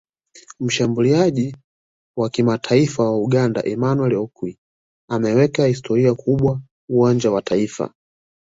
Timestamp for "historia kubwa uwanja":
5.65-7.31